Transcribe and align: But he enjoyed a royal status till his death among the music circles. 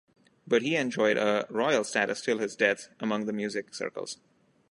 But 0.47 0.63
he 0.63 0.75
enjoyed 0.77 1.17
a 1.17 1.45
royal 1.51 1.83
status 1.83 2.21
till 2.21 2.39
his 2.39 2.55
death 2.55 2.89
among 2.99 3.27
the 3.27 3.33
music 3.33 3.75
circles. 3.75 4.17